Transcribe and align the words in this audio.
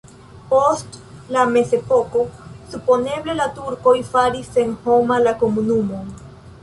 Post 0.51 0.95
la 1.35 1.43
mezepoko 1.55 2.23
supozeble 2.71 3.35
la 3.43 3.47
turkoj 3.59 3.95
faris 4.15 4.51
senhoma 4.57 5.21
la 5.29 5.35
komunumon. 5.45 6.11